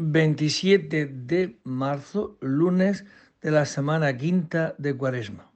27 0.00 1.06
de 1.06 1.60
marzo, 1.64 2.38
lunes 2.40 3.04
de 3.42 3.50
la 3.50 3.66
semana 3.66 4.16
quinta 4.16 4.74
de 4.78 4.96
Cuaresma. 4.96 5.50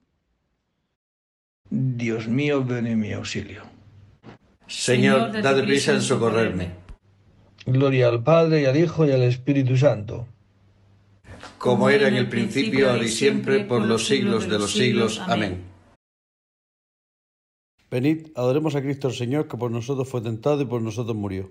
Dios 1.71 2.29
mío, 2.29 2.65
ven 2.65 2.87
en 2.87 3.01
mi 3.01 3.13
auxilio. 3.13 3.63
Señor, 4.67 5.43
date 5.43 5.63
prisa 5.63 5.93
en 5.93 6.03
socorrerme. 6.03 6.71
Gloria 7.67 8.09
al 8.09 8.23
Padre 8.23 8.63
y 8.63 8.65
al 8.67 8.77
Hijo 8.77 9.07
y 9.07 9.13
al 9.13 9.23
Espíritu 9.23 9.77
Santo. 9.77 10.27
Como 11.59 11.89
era 11.89 12.09
en 12.09 12.17
el 12.17 12.29
principio, 12.29 12.91
ahora 12.91 13.05
y 13.05 13.09
siempre, 13.09 13.65
por 13.65 13.83
los 13.83 14.07
siglos 14.07 14.49
de 14.49 14.59
los 14.59 14.73
siglos. 14.73 15.21
Amén. 15.27 15.65
Venid, 17.91 18.29
adoremos 18.35 18.75
a 18.75 18.83
Cristo 18.83 19.09
el 19.09 19.15
Señor, 19.15 19.49
que 19.49 19.57
por 19.57 19.71
nosotros 19.71 20.09
fue 20.09 20.21
tentado 20.21 20.61
y 20.61 20.67
por 20.67 20.83
nosotros 20.83 21.17
murió. 21.17 21.51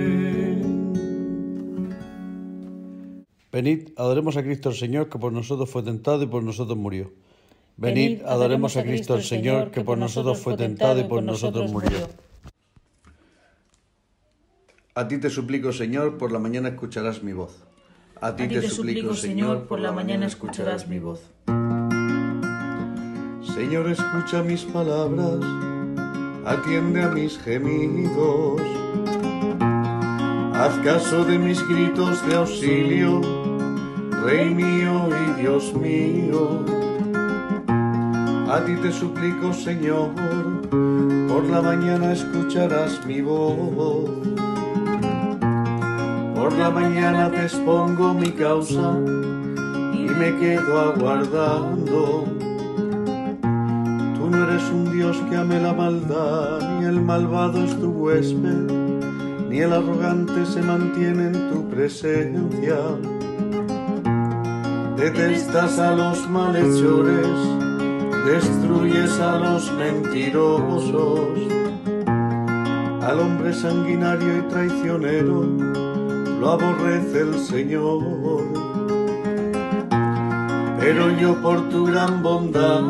Venid, 3.51 3.89
adoremos 3.97 4.37
a 4.37 4.43
Cristo 4.43 4.69
el 4.69 4.75
Señor, 4.75 5.09
que 5.09 5.19
por 5.19 5.33
nosotros 5.33 5.69
fue 5.69 5.83
tentado 5.83 6.23
y 6.23 6.27
por 6.27 6.41
nosotros 6.41 6.77
murió. 6.77 7.11
Venid, 7.77 8.21
adoremos 8.23 8.77
a 8.77 8.83
Cristo 8.83 9.15
el 9.15 9.23
Señor, 9.23 9.71
que 9.71 9.81
por 9.81 9.97
nosotros 9.97 10.39
fue 10.39 10.55
tentado 10.55 10.99
y 10.99 11.03
por 11.03 11.23
nosotros 11.23 11.71
murió. 11.71 12.09
A 14.93 15.07
ti 15.07 15.17
te 15.17 15.29
suplico, 15.29 15.71
Señor, 15.71 16.17
por 16.17 16.31
la 16.31 16.39
mañana 16.39 16.69
escucharás 16.69 17.23
mi 17.23 17.33
voz. 17.33 17.63
A 18.21 18.35
ti, 18.35 18.47
te, 18.47 18.61
suplico, 18.61 19.15
Señor, 19.15 19.67
por 19.67 19.79
la 19.79 19.91
mañana 19.91 20.27
escucharás 20.27 20.87
mi 20.87 20.99
voz. 20.99 21.21
Señor, 23.55 23.89
escucha 23.89 24.43
mis 24.43 24.63
palabras, 24.65 25.39
atiende 26.45 27.01
a 27.01 27.09
mis 27.09 27.39
gemidos. 27.39 28.61
Haz 30.61 30.77
caso 30.83 31.25
de 31.25 31.39
mis 31.39 31.59
gritos 31.67 32.23
de 32.27 32.35
auxilio, 32.35 33.19
Rey 34.23 34.53
mío 34.53 35.09
y 35.09 35.41
Dios 35.41 35.73
mío. 35.73 36.63
A 38.47 38.63
ti 38.63 38.75
te 38.75 38.91
suplico, 38.91 39.53
Señor, 39.53 40.11
por 41.27 41.45
la 41.45 41.63
mañana 41.63 42.13
escucharás 42.13 43.03
mi 43.07 43.21
voz. 43.21 44.11
Por 46.35 46.53
la 46.53 46.69
mañana 46.69 47.31
te 47.31 47.41
expongo 47.41 48.13
mi 48.13 48.29
causa 48.29 48.99
y 49.95 50.05
me 50.19 50.37
quedo 50.39 50.79
aguardando. 50.79 52.25
Tú 54.13 54.29
no 54.29 54.43
eres 54.43 54.69
un 54.69 54.93
Dios 54.93 55.17
que 55.27 55.37
ame 55.37 55.59
la 55.59 55.73
maldad, 55.73 56.59
ni 56.77 56.85
el 56.85 57.01
malvado 57.01 57.63
es 57.63 57.75
tu 57.79 57.89
huésped, 57.89 58.80
ni 59.51 59.59
el 59.59 59.73
arrogante 59.73 60.45
se 60.45 60.61
mantiene 60.61 61.25
en 61.25 61.51
tu 61.51 61.67
presencia. 61.69 62.77
Detestas 64.95 65.77
a 65.77 65.91
los 65.91 66.29
malhechores 66.29 67.27
destruyes 68.25 69.19
a 69.19 69.39
los 69.39 69.69
mentirosos, 69.73 71.19
al 73.01 73.19
hombre 73.19 73.53
sanguinario 73.53 74.37
y 74.37 74.41
traicionero, 74.43 75.43
lo 76.39 76.49
aborrece 76.49 77.19
el 77.19 77.37
Señor. 77.37 78.43
Pero 80.79 81.11
yo 81.19 81.41
por 81.41 81.67
tu 81.67 81.87
gran 81.87 82.23
bondad 82.23 82.83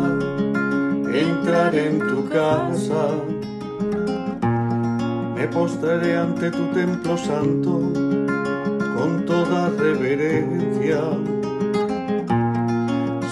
entraré 1.11 1.87
en 1.87 1.99
tu 1.99 2.29
casa, 2.29 3.07
me 5.41 5.47
postraré 5.47 6.17
ante 6.17 6.51
tu 6.51 6.67
templo 6.67 7.17
santo 7.17 7.71
con 8.95 9.25
toda 9.25 9.69
reverencia 9.69 11.01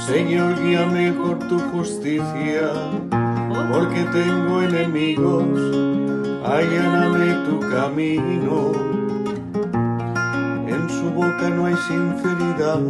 Señor, 0.07 0.59
guíame 0.59 1.13
por 1.13 1.37
tu 1.47 1.59
justicia, 1.71 2.71
porque 3.71 4.03
tengo 4.11 4.59
enemigos, 4.63 5.45
alláname 6.43 7.45
tu 7.45 7.59
camino. 7.69 8.71
En 10.67 10.89
su 10.89 11.11
boca 11.11 11.51
no 11.51 11.67
hay 11.67 11.75
sinceridad, 11.75 12.81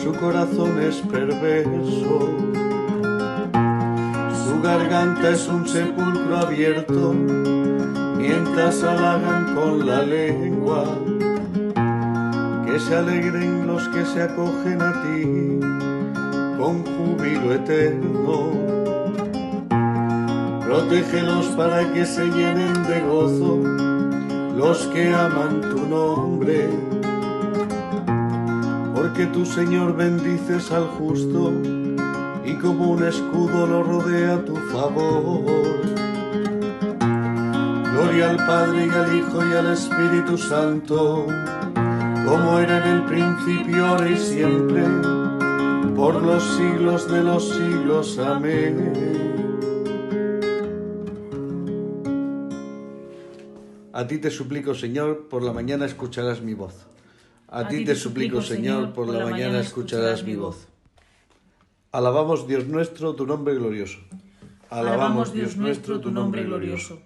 su 0.00 0.12
corazón 0.20 0.80
es 0.80 0.94
perverso. 1.10 2.28
Su 4.44 4.62
garganta 4.62 5.30
es 5.30 5.48
un 5.48 5.66
sepulcro 5.66 6.36
abierto, 6.36 7.12
mientras 8.26 8.82
halagan 8.82 9.54
con 9.54 9.86
la 9.86 10.02
lengua. 10.02 10.84
Que 12.66 12.78
se 12.80 12.96
alegren 12.96 13.66
los 13.66 13.88
que 13.88 14.04
se 14.04 14.22
acogen 14.22 14.82
a 14.82 14.92
ti 15.02 15.60
con 16.58 16.84
júbilo 16.84 17.52
eterno. 17.54 18.50
Protégelos 20.64 21.46
para 21.56 21.92
que 21.92 22.04
se 22.04 22.26
llenen 22.26 22.74
de 22.88 23.00
gozo 23.00 23.60
los 24.56 24.86
que 24.88 25.14
aman 25.14 25.60
tu 25.60 25.86
nombre. 25.86 26.68
Porque 28.94 29.26
tu 29.26 29.46
Señor 29.46 29.96
bendices 29.96 30.72
al 30.72 30.86
justo 30.98 31.52
y 32.44 32.54
como 32.54 32.90
un 32.90 33.04
escudo 33.04 33.66
lo 33.66 33.82
rodea 33.82 34.44
tu 34.44 34.56
favor. 34.56 35.85
Gloria 37.96 38.28
al 38.28 38.36
Padre 38.36 38.86
y 38.86 38.90
al 38.90 39.16
Hijo 39.16 39.46
y 39.46 39.52
al 39.54 39.72
Espíritu 39.72 40.36
Santo, 40.36 41.26
como 42.26 42.58
era 42.58 42.84
en 42.84 42.94
el 42.94 43.04
principio, 43.06 43.86
ahora 43.86 44.10
y 44.10 44.18
siempre, 44.18 44.82
por 45.96 46.22
los 46.22 46.42
siglos 46.42 47.10
de 47.10 47.24
los 47.24 47.48
siglos. 47.48 48.18
Amén. 48.18 48.92
A 53.94 54.06
ti 54.06 54.18
te 54.18 54.30
suplico, 54.30 54.74
Señor, 54.74 55.28
por 55.30 55.42
la 55.42 55.54
mañana 55.54 55.86
escucharás 55.86 56.42
mi 56.42 56.52
voz. 56.52 56.74
A, 57.48 57.66
ti 57.66 57.82
te 57.82 57.94
suplico, 57.94 58.42
Señor, 58.42 58.92
por 58.92 59.08
la 59.08 59.24
mañana 59.24 59.60
escucharás 59.60 60.22
mi 60.22 60.36
voz. 60.36 60.68
Alabamos, 61.92 62.46
Dios 62.46 62.66
nuestro, 62.66 63.14
tu 63.14 63.26
nombre 63.26 63.54
glorioso. 63.54 64.00
Alabamos, 64.68 65.32
Dios 65.32 65.56
nuestro, 65.56 65.98
tu 65.98 66.10
nombre 66.10 66.42
glorioso. 66.44 67.05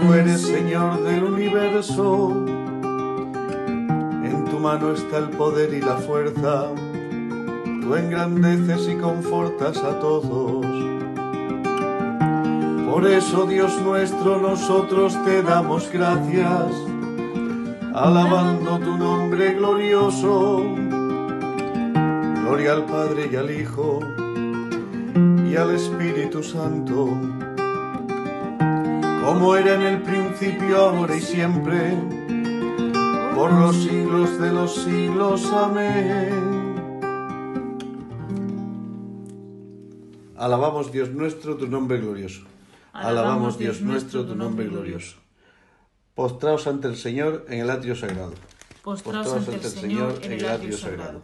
Tú 0.00 0.14
eres 0.14 0.42
Señor 0.42 1.02
del 1.02 1.24
universo. 1.24 2.32
En 4.24 4.44
tu 4.50 4.58
mano 4.58 4.92
está 4.92 5.18
el 5.18 5.30
poder 5.30 5.74
y 5.74 5.80
la 5.80 5.96
fuerza 5.96 6.70
tú 7.88 7.94
engrandeces 7.94 8.86
y 8.88 8.96
confortas 8.96 9.78
a 9.78 9.98
todos. 9.98 10.66
Por 12.90 13.06
eso, 13.06 13.46
Dios 13.46 13.80
nuestro, 13.80 14.38
nosotros 14.38 15.16
te 15.24 15.42
damos 15.42 15.90
gracias, 15.90 16.66
alabando 17.94 18.78
tu 18.78 18.96
nombre 18.98 19.54
glorioso. 19.54 20.64
Gloria 22.42 22.72
al 22.72 22.84
Padre 22.84 23.30
y 23.32 23.36
al 23.36 23.50
Hijo 23.50 24.00
y 25.48 25.56
al 25.56 25.74
Espíritu 25.74 26.42
Santo, 26.42 27.08
como 29.28 29.54
era 29.56 29.74
en 29.74 29.82
el 29.82 30.00
principio, 30.00 30.78
ahora 30.78 31.14
y 31.14 31.20
siempre, 31.20 31.94
por 33.34 33.52
los 33.52 33.76
siglos 33.76 34.40
de 34.40 34.50
los 34.50 34.74
siglos. 34.74 35.44
Amén. 35.52 36.74
Alabamos 40.34 40.90
Dios 40.90 41.10
nuestro 41.10 41.58
tu 41.58 41.66
nombre 41.66 41.98
glorioso. 41.98 42.40
Alabamos 42.94 43.58
Dios 43.58 43.82
nuestro 43.82 44.24
tu 44.24 44.34
nombre 44.34 44.64
glorioso. 44.64 45.18
Postraos 46.14 46.66
ante 46.66 46.88
el 46.88 46.96
Señor 46.96 47.44
en 47.50 47.60
el 47.60 47.68
atrio 47.68 47.96
sagrado. 47.96 48.32
Postraos 48.82 49.30
ante 49.30 49.56
el 49.56 49.60
Señor 49.60 50.20
en 50.22 50.32
el 50.32 50.48
atrio 50.48 50.74
sagrado. 50.74 51.20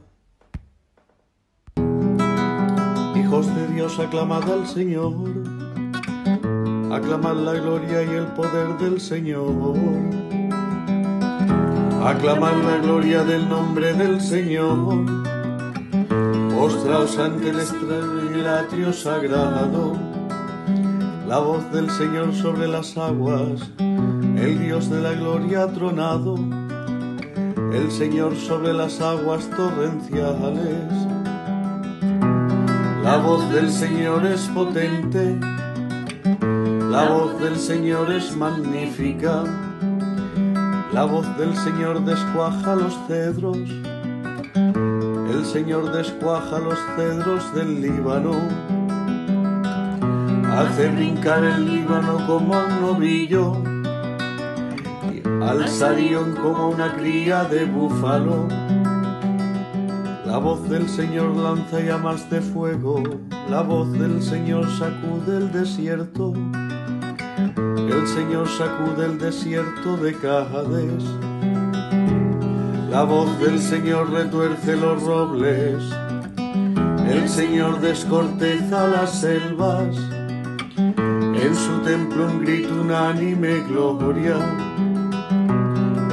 Hijos 3.17 3.47
de 3.57 3.69
Dios, 3.69 3.99
aclamad 3.99 4.43
al 4.53 4.67
Señor. 4.67 5.54
Aclamad 6.95 7.35
la 7.35 7.55
gloria 7.55 8.05
y 8.05 8.11
el 8.11 8.27
poder 8.27 8.79
del 8.79 9.01
Señor. 9.01 9.75
Aclamad 12.05 12.55
la 12.63 12.77
gloria 12.81 13.25
del 13.25 13.49
nombre 13.49 13.95
del 13.95 14.21
Señor. 14.21 15.05
Postraos 16.57 17.19
ante 17.19 17.51
el 17.51 18.47
atrio 18.47 18.93
sagrado, 18.93 19.97
la 21.27 21.39
voz 21.41 21.69
del 21.73 21.91
Señor 21.91 22.33
sobre 22.33 22.69
las 22.69 22.97
aguas, 22.97 23.73
el 23.81 24.61
Dios 24.61 24.89
de 24.89 25.01
la 25.01 25.15
gloria 25.15 25.67
tronado, 25.73 26.37
el 27.73 27.91
Señor 27.91 28.37
sobre 28.37 28.73
las 28.73 29.01
aguas 29.01 29.51
torrenciales. 29.51 30.93
La 33.03 33.17
voz 33.17 33.53
del 33.53 33.69
Señor 33.69 34.25
es 34.27 34.43
potente, 34.55 35.41
la 36.95 37.09
voz 37.09 37.41
del 37.41 37.57
Señor 37.57 38.13
es 38.13 38.37
magnífica, 38.37 39.43
la 40.93 41.03
voz 41.03 41.27
del 41.37 41.57
Señor 41.57 42.05
descuaja 42.05 42.77
los 42.77 42.97
cedros. 43.09 43.59
El 44.55 45.45
Señor 45.45 45.91
descuaja 45.91 46.61
los 46.61 46.79
cedros 46.95 47.53
del 47.53 47.83
Líbano, 47.83 48.35
hace 50.57 50.89
brincar 50.91 51.43
el 51.43 51.67
Líbano 51.67 52.25
como 52.29 52.55
un 52.57 52.81
novillo, 52.81 53.57
al 55.43 55.69
Sarión 55.69 56.37
como 56.37 56.69
una 56.69 56.95
cría 56.95 57.43
de 57.43 57.65
búfalo. 57.65 58.47
La 60.25 60.39
voz 60.39 60.69
del 60.69 60.89
Señor 60.89 61.35
lanza 61.37 61.81
llamas 61.81 62.31
de 62.31 62.41
fuego, 62.41 63.03
la 63.51 63.63
voz 63.63 63.91
del 63.91 64.23
Señor 64.23 64.71
sacude 64.79 65.39
el 65.39 65.51
desierto, 65.51 66.33
el 67.91 68.07
Señor 68.07 68.49
sacude 68.49 69.07
el 69.07 69.19
desierto 69.19 69.97
de 69.97 70.15
Cajades. 70.15 71.05
La 72.91 73.03
voz 73.05 73.39
del 73.41 73.59
Señor 73.59 74.11
retuerce 74.11 74.77
los 74.77 75.03
robles, 75.03 75.83
el 77.09 77.29
Señor 77.29 77.81
descorteza 77.81 78.87
las 78.87 79.21
selvas, 79.21 79.97
en 80.77 81.55
su 81.55 81.81
templo 81.85 82.27
un 82.27 82.45
grito 82.45 82.73
unánime 82.81 83.61
gloria. 83.69 84.37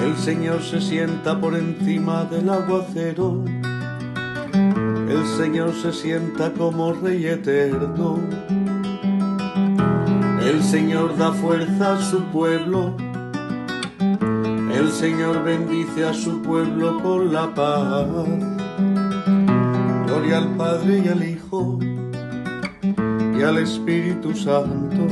El 0.04 0.18
Señor 0.18 0.62
se 0.62 0.82
sienta 0.82 1.40
por 1.40 1.56
encima 1.56 2.26
del 2.26 2.50
aguacero, 2.50 3.44
el 4.54 5.26
Señor 5.38 5.74
se 5.74 5.94
sienta 5.94 6.52
como 6.52 6.94
Rey 6.94 7.28
eterno. 7.28 8.41
El 10.52 10.62
Señor 10.62 11.18
da 11.18 11.32
fuerza 11.32 11.96
a 11.96 12.02
su 12.02 12.20
pueblo 12.26 12.96
el 14.82 14.92
Señor 14.92 15.44
bendice 15.44 16.06
a 16.06 16.14
su 16.14 16.42
pueblo 16.42 17.02
con 17.04 17.32
la 17.32 17.54
paz. 17.54 18.08
Gloria 20.08 20.40
al 20.40 20.56
Padre 20.56 21.04
y 21.06 21.08
al 21.08 21.24
Hijo 21.24 21.78
y 23.38 23.44
al 23.44 23.60
Espíritu 23.60 24.34
Santo, 24.34 25.08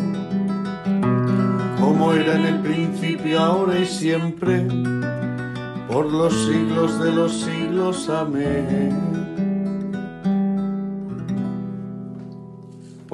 como 1.79 2.13
era 2.13 2.35
en 2.35 2.45
el 2.45 2.59
principio, 2.61 3.39
ahora 3.39 3.77
y 3.77 3.85
siempre, 3.85 4.67
por 5.87 6.11
los 6.11 6.33
siglos 6.45 6.99
de 7.03 7.11
los 7.11 7.41
siglos. 7.41 8.09
Amén. 8.09 9.18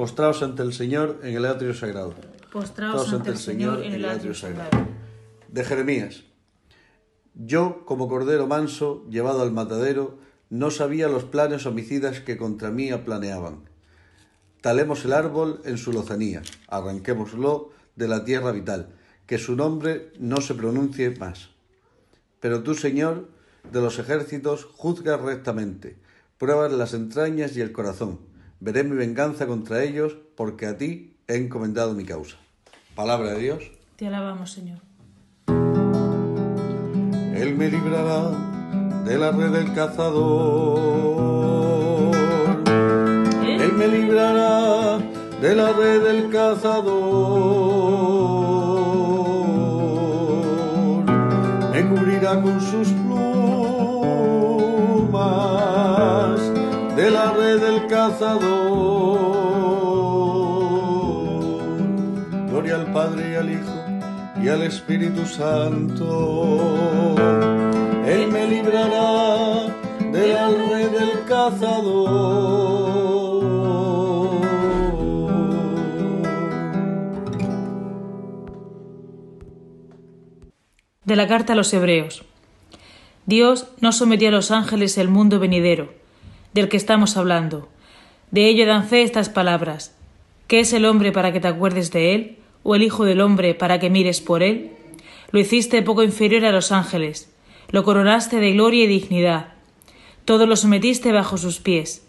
Postraos 0.06 0.40
ante 0.44 0.62
el 0.62 0.72
Señor 0.72 1.18
en 1.24 1.34
el 1.34 1.44
atrio 1.44 1.74
sagrado. 1.74 2.14
Postraos 2.52 3.12
ante 3.12 3.30
el 3.30 3.38
Señor 3.38 3.82
en 3.82 3.92
el 3.92 4.04
atrio 4.04 4.34
sagrado. 4.34 4.86
De 5.48 5.64
Jeremías. 5.64 6.22
Yo, 7.34 7.84
como 7.84 8.08
cordero 8.08 8.46
manso, 8.46 9.04
llevado 9.10 9.42
al 9.42 9.50
matadero, 9.50 10.20
no 10.48 10.70
sabía 10.70 11.08
los 11.08 11.24
planes 11.24 11.66
homicidas 11.66 12.20
que 12.20 12.36
contra 12.36 12.70
mí 12.70 12.88
planeaban. 13.04 13.68
Talemos 14.60 15.04
el 15.04 15.12
árbol 15.12 15.60
en 15.64 15.76
su 15.76 15.92
lozanía, 15.92 16.40
arranquémoslo 16.68 17.72
de 17.96 18.06
la 18.06 18.24
tierra 18.24 18.52
vital, 18.52 18.94
que 19.26 19.38
su 19.38 19.56
nombre 19.56 20.12
no 20.20 20.40
se 20.40 20.54
pronuncie 20.54 21.16
más. 21.18 21.50
Pero 22.38 22.62
tú, 22.62 22.76
Señor, 22.76 23.28
de 23.72 23.80
los 23.80 23.98
ejércitos, 23.98 24.66
juzgas 24.66 25.20
rectamente, 25.20 25.96
pruebas 26.38 26.72
las 26.72 26.94
entrañas 26.94 27.56
y 27.56 27.60
el 27.60 27.72
corazón 27.72 28.35
veré 28.60 28.84
mi 28.84 28.96
venganza 28.96 29.46
contra 29.46 29.82
ellos, 29.82 30.16
porque 30.36 30.66
a 30.66 30.76
ti 30.76 31.16
he 31.28 31.36
encomendado 31.36 31.94
mi 31.94 32.04
causa. 32.04 32.36
Palabra 32.94 33.32
de 33.32 33.40
Dios. 33.40 33.70
Te 33.96 34.06
alabamos, 34.06 34.52
Señor. 34.52 34.78
Él 37.36 37.54
me 37.56 37.68
librará 37.68 38.30
de 39.04 39.18
la 39.18 39.30
red 39.30 39.50
del 39.52 39.74
cazador. 39.74 41.06
¿Eh? 43.44 43.58
Él 43.60 43.72
me 43.74 43.88
librará 43.88 44.98
de 45.40 45.54
la 45.54 45.72
red 45.72 46.02
del 46.02 46.30
cazador. 46.30 46.96
Me 51.72 51.86
cubrirá 51.88 52.40
con 52.40 52.60
sus 52.60 52.88
plumas 52.88 53.26
cazador. 58.08 59.18
Gloria 62.48 62.76
al 62.76 62.92
Padre 62.92 63.32
y 63.32 63.34
al 63.34 63.50
Hijo 63.50 63.84
y 64.42 64.48
al 64.48 64.62
Espíritu 64.62 65.26
Santo. 65.26 67.16
Él 68.06 68.28
me 68.30 68.46
librará 68.46 69.66
de 70.12 70.28
la 70.32 70.48
red 70.48 70.90
del 70.90 71.24
cazador. 71.26 72.76
De 81.04 81.16
la 81.16 81.26
carta 81.28 81.52
a 81.54 81.56
los 81.56 81.72
Hebreos. 81.72 82.24
Dios 83.26 83.66
no 83.80 83.90
sometió 83.90 84.28
a 84.28 84.32
los 84.32 84.52
ángeles 84.52 84.96
el 84.98 85.08
mundo 85.08 85.40
venidero, 85.40 85.92
del 86.52 86.68
que 86.68 86.76
estamos 86.76 87.16
hablando. 87.16 87.68
De 88.30 88.48
ello 88.48 88.66
dan 88.66 88.86
fe 88.88 89.02
estas 89.02 89.28
palabras. 89.28 89.94
¿Qué 90.46 90.60
es 90.60 90.72
el 90.72 90.84
hombre 90.84 91.12
para 91.12 91.32
que 91.32 91.40
te 91.40 91.48
acuerdes 91.48 91.90
de 91.92 92.14
él? 92.14 92.38
¿O 92.62 92.74
el 92.74 92.82
Hijo 92.82 93.04
del 93.04 93.20
hombre 93.20 93.54
para 93.54 93.78
que 93.78 93.90
mires 93.90 94.20
por 94.20 94.42
él? 94.42 94.72
Lo 95.30 95.40
hiciste 95.40 95.82
poco 95.82 96.02
inferior 96.02 96.44
a 96.44 96.52
los 96.52 96.72
ángeles, 96.72 97.32
lo 97.70 97.84
coronaste 97.84 98.38
de 98.38 98.52
gloria 98.52 98.84
y 98.84 98.86
dignidad, 98.86 99.54
todo 100.24 100.46
lo 100.46 100.56
sometiste 100.56 101.12
bajo 101.12 101.36
sus 101.36 101.58
pies. 101.58 102.06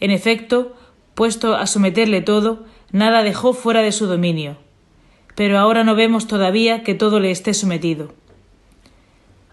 En 0.00 0.10
efecto, 0.10 0.74
puesto 1.14 1.54
a 1.54 1.66
someterle 1.66 2.20
todo, 2.20 2.64
nada 2.92 3.22
dejó 3.22 3.52
fuera 3.52 3.82
de 3.82 3.92
su 3.92 4.06
dominio. 4.06 4.56
Pero 5.34 5.58
ahora 5.58 5.82
no 5.82 5.94
vemos 5.94 6.26
todavía 6.28 6.84
que 6.84 6.94
todo 6.94 7.18
le 7.18 7.30
esté 7.30 7.54
sometido 7.54 8.12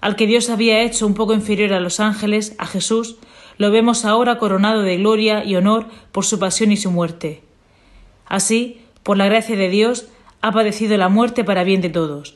al 0.01 0.15
que 0.15 0.27
Dios 0.27 0.50
había 0.50 0.81
hecho 0.81 1.05
un 1.05 1.13
poco 1.13 1.34
inferior 1.34 1.74
a 1.74 1.79
los 1.79 2.00
ángeles, 2.00 2.55
a 2.58 2.65
Jesús, 2.65 3.17
lo 3.62 3.70
vemos 3.70 4.06
ahora 4.06 4.39
coronado 4.39 4.82
de 4.82 4.98
gloria 4.98 5.46
y 5.46 5.56
honor 5.56 5.86
por 6.12 6.25
su 6.25 6.39
pasión 6.39 6.72
y 6.72 6.77
su 6.77 6.89
muerte. 6.89 7.44
Así, 8.25 8.82
por 9.03 9.18
la 9.18 9.27
gracia 9.27 9.56
de 9.56 9.70
Dios, 9.70 10.08
ha 10.41 10.51
padecido 10.51 10.98
la 10.98 11.10
muerte 11.10 11.44
para 11.44 11.63
bien 11.63 11.80
de 11.80 11.89
todos. 11.89 12.34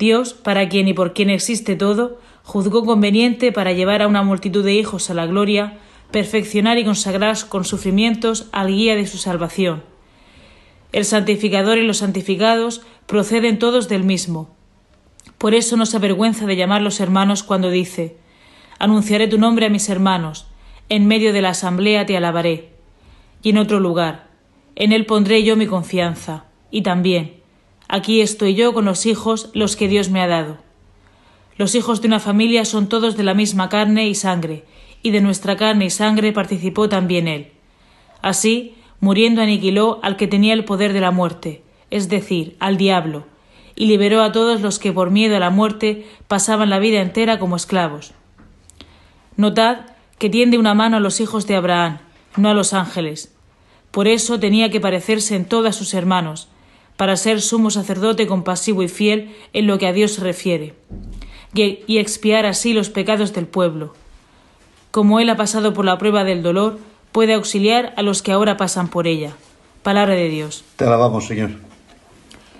Dios, 0.00 0.34
para 0.34 0.68
quien 0.68 0.88
y 0.88 0.92
por 0.92 1.12
quien 1.12 1.30
existe 1.30 1.76
todo, 1.76 2.18
juzgó 2.42 2.84
conveniente 2.84 3.52
para 3.52 3.70
llevar 3.70 4.02
a 4.02 4.08
una 4.08 4.24
multitud 4.24 4.64
de 4.64 4.74
hijos 4.74 5.08
a 5.08 5.14
la 5.14 5.26
gloria, 5.26 5.78
perfeccionar 6.10 6.78
y 6.78 6.84
consagrar 6.84 7.36
con 7.48 7.64
sufrimientos 7.64 8.48
al 8.50 8.74
guía 8.74 8.96
de 8.96 9.06
su 9.06 9.18
salvación. 9.18 9.84
El 10.90 11.04
santificador 11.04 11.78
y 11.78 11.86
los 11.86 11.98
santificados 11.98 12.82
proceden 13.06 13.60
todos 13.60 13.88
del 13.88 14.02
mismo, 14.02 14.50
por 15.38 15.54
eso 15.54 15.76
no 15.76 15.86
se 15.86 15.96
avergüenza 15.96 16.44
de 16.46 16.56
llamarlos 16.56 16.98
hermanos 16.98 17.44
cuando 17.44 17.70
dice 17.70 18.16
Anunciaré 18.82 19.28
tu 19.28 19.38
nombre 19.38 19.66
a 19.66 19.68
mis 19.68 19.88
hermanos, 19.88 20.48
en 20.88 21.06
medio 21.06 21.32
de 21.32 21.40
la 21.40 21.50
asamblea 21.50 22.04
te 22.04 22.16
alabaré. 22.16 22.70
Y 23.40 23.50
en 23.50 23.58
otro 23.58 23.78
lugar, 23.78 24.26
en 24.74 24.90
él 24.90 25.06
pondré 25.06 25.44
yo 25.44 25.56
mi 25.56 25.68
confianza. 25.68 26.46
Y 26.72 26.82
también, 26.82 27.36
aquí 27.86 28.20
estoy 28.20 28.56
yo 28.56 28.74
con 28.74 28.84
los 28.84 29.06
hijos, 29.06 29.50
los 29.54 29.76
que 29.76 29.86
Dios 29.86 30.10
me 30.10 30.20
ha 30.20 30.26
dado. 30.26 30.58
Los 31.56 31.76
hijos 31.76 32.00
de 32.00 32.08
una 32.08 32.18
familia 32.18 32.64
son 32.64 32.88
todos 32.88 33.16
de 33.16 33.22
la 33.22 33.34
misma 33.34 33.68
carne 33.68 34.08
y 34.08 34.16
sangre, 34.16 34.64
y 35.00 35.12
de 35.12 35.20
nuestra 35.20 35.56
carne 35.56 35.84
y 35.84 35.90
sangre 35.90 36.32
participó 36.32 36.88
también 36.88 37.28
él. 37.28 37.52
Así, 38.20 38.74
muriendo 38.98 39.42
aniquiló 39.42 40.00
al 40.02 40.16
que 40.16 40.26
tenía 40.26 40.54
el 40.54 40.64
poder 40.64 40.92
de 40.92 41.00
la 41.02 41.12
muerte, 41.12 41.62
es 41.92 42.08
decir, 42.08 42.56
al 42.58 42.78
diablo, 42.78 43.26
y 43.76 43.86
liberó 43.86 44.22
a 44.22 44.32
todos 44.32 44.60
los 44.60 44.80
que 44.80 44.90
por 44.90 45.12
miedo 45.12 45.36
a 45.36 45.38
la 45.38 45.50
muerte 45.50 46.04
pasaban 46.26 46.68
la 46.68 46.80
vida 46.80 47.00
entera 47.00 47.38
como 47.38 47.54
esclavos. 47.54 48.14
Notad 49.36 49.78
que 50.18 50.30
tiende 50.30 50.58
una 50.58 50.74
mano 50.74 50.98
a 50.98 51.00
los 51.00 51.20
hijos 51.20 51.46
de 51.46 51.56
Abraham, 51.56 51.98
no 52.36 52.50
a 52.50 52.54
los 52.54 52.72
ángeles. 52.74 53.32
Por 53.90 54.08
eso 54.08 54.38
tenía 54.38 54.70
que 54.70 54.80
parecerse 54.80 55.36
en 55.36 55.44
todos 55.44 55.76
sus 55.76 55.94
hermanos, 55.94 56.48
para 56.96 57.16
ser 57.16 57.40
sumo 57.40 57.70
sacerdote 57.70 58.26
compasivo 58.26 58.82
y 58.82 58.88
fiel 58.88 59.34
en 59.52 59.66
lo 59.66 59.78
que 59.78 59.86
a 59.86 59.92
Dios 59.92 60.12
se 60.12 60.20
refiere, 60.20 60.74
y 61.54 61.98
expiar 61.98 62.46
así 62.46 62.72
los 62.72 62.90
pecados 62.90 63.32
del 63.32 63.46
pueblo. 63.46 63.94
Como 64.90 65.20
él 65.20 65.30
ha 65.30 65.36
pasado 65.36 65.72
por 65.72 65.84
la 65.84 65.98
prueba 65.98 66.24
del 66.24 66.42
dolor, 66.42 66.78
puede 67.12 67.34
auxiliar 67.34 67.92
a 67.96 68.02
los 68.02 68.22
que 68.22 68.32
ahora 68.32 68.56
pasan 68.56 68.88
por 68.88 69.06
ella. 69.06 69.32
Palabra 69.82 70.14
de 70.14 70.28
Dios. 70.28 70.64
Te 70.76 70.84
alabamos, 70.84 71.26
Señor. 71.26 71.50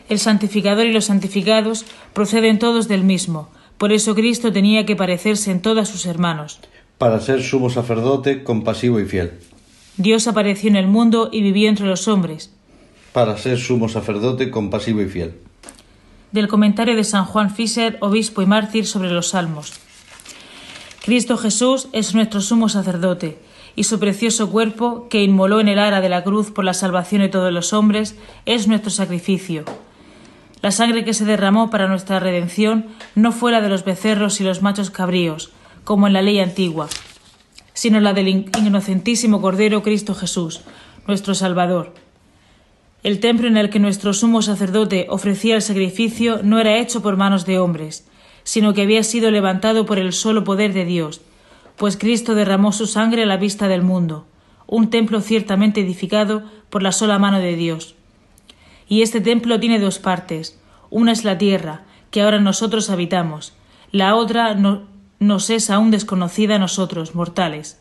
El 0.09 0.19
santificador 0.19 0.87
y 0.87 0.93
los 0.93 1.07
santificados 1.07 1.85
proceden 2.13 2.59
todos 2.59 2.89
del 2.89 3.05
mismo. 3.05 3.49
Por 3.83 3.93
eso 3.93 4.15
Cristo 4.15 4.53
tenía 4.53 4.87
que 4.87 4.95
parecerse 4.95 5.51
en 5.51 5.61
todos 5.61 5.89
sus 5.89 6.07
hermanos. 6.07 6.61
Para 6.99 7.19
ser 7.19 7.43
sumo 7.43 7.69
sacerdote, 7.69 8.45
compasivo 8.45 9.01
y 9.01 9.07
fiel. 9.07 9.33
Dios 9.97 10.29
apareció 10.29 10.71
en 10.71 10.77
el 10.77 10.87
mundo 10.87 11.31
y 11.33 11.43
vivió 11.43 11.69
entre 11.69 11.87
los 11.87 12.07
hombres. 12.07 12.55
Para 13.13 13.37
ser 13.37 13.59
sumo 13.59 13.89
sacerdote, 13.89 14.53
compasivo 14.53 15.03
y 15.03 15.07
fiel. 15.07 15.35
Del 16.31 16.47
comentario 16.47 16.95
de 16.95 17.03
San 17.03 17.25
Juan 17.25 17.53
Fischer, 17.53 17.99
obispo 17.99 18.41
y 18.41 18.47
mártir 18.47 18.87
sobre 18.87 19.11
los 19.11 19.31
salmos. 19.31 19.73
Cristo 21.05 21.37
Jesús 21.37 21.89
es 21.91 22.15
nuestro 22.15 22.41
sumo 22.41 22.69
sacerdote, 22.69 23.41
y 23.75 23.83
su 23.83 23.99
precioso 23.99 24.49
cuerpo, 24.49 25.09
que 25.09 25.25
inmoló 25.25 25.59
en 25.59 25.67
el 25.67 25.81
ara 25.81 26.01
de 26.01 26.09
la 26.09 26.23
cruz 26.23 26.53
por 26.53 26.65
la 26.65 26.75
salvación 26.75 27.21
de 27.21 27.31
todos 27.31 27.53
los 27.53 27.73
hombres, 27.73 28.15
es 28.47 28.69
nuestro 28.69 28.91
sacrificio 28.91 29.65
la 30.63 30.71
sangre 30.71 31.05
que 31.05 31.13
se 31.13 31.25
derramó 31.25 31.71
para 31.71 31.89
nuestra 31.89 32.21
redención 32.21 32.87
no 33.15 33.33
fue 33.33 33.51
la 33.53 33.61
de 33.61 33.69
los 33.69 33.85
becerros 33.85 34.41
y 34.41 34.45
los 34.45 34.63
machos 34.63 34.91
cabríos, 34.91 35.51
como 35.85 36.07
en 36.07 36.13
la 36.13 36.23
ley 36.23 36.39
antigua, 36.39 36.89
sino 37.75 38.01
la 38.01 38.13
del 38.13 38.29
inocentísimo 38.29 39.43
Cordero 39.43 39.83
Cristo 39.83 40.15
Jesús, 40.15 40.61
nuestro 41.07 41.35
Salvador. 41.35 41.93
El 43.03 43.19
templo 43.19 43.49
en 43.49 43.57
el 43.57 43.71
que 43.71 43.81
nuestro 43.81 44.13
sumo 44.13 44.43
sacerdote 44.43 45.07
ofrecía 45.11 45.57
el 45.57 45.63
sacrificio 45.63 46.41
no 46.45 46.61
era 46.61 46.79
hecho 46.79 47.03
por 47.03 47.17
manos 47.17 47.45
de 47.45 47.59
hombres, 47.59 48.07
sino 48.45 48.75
que 48.75 48.83
había 48.83 49.03
sido 49.03 49.33
levantado 49.33 49.85
por 49.85 49.99
el 49.99 50.13
solo 50.13 50.45
poder 50.45 50.73
de 50.73 50.85
Dios, 50.85 51.21
pues 51.77 51.97
Cristo 51.97 52.37
derramó 52.37 52.71
su 52.71 52.87
sangre 52.87 53.25
a 53.25 53.27
la 53.27 53.37
vista 53.37 53.67
del 53.67 53.83
mundo, 53.83 54.27
un 54.69 54.91
templo 54.91 55.21
ciertamente 55.21 55.81
edificado 55.81 56.45
por 56.71 56.85
la 56.85 56.93
sola 56.93 57.19
mano 57.19 57.41
de 57.41 57.57
Dios. 57.57 57.97
Y 58.93 59.01
este 59.01 59.23
templo 59.23 59.59
tiene 59.59 59.79
dos 59.79 59.99
partes. 59.99 60.61
Una 60.91 61.13
es 61.13 61.25
la 61.25 61.39
tierra, 61.39 61.81
que 62.11 62.21
ahora 62.21 62.41
nosotros 62.41 62.91
habitamos. 62.91 63.55
La 63.91 64.15
otra 64.17 64.55
no, 64.55 64.83
nos 65.19 65.49
es 65.49 65.71
aún 65.71 65.91
desconocida 65.91 66.57
a 66.57 66.59
nosotros, 66.59 67.15
mortales. 67.15 67.81